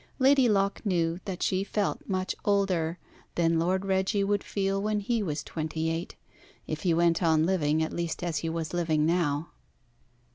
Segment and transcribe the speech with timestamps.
[0.17, 2.97] Lady Locke knew that she felt much older
[3.35, 6.15] than Lord Reggie would feel when he was twenty eight,
[6.65, 9.51] if he went on living at least as he was living now.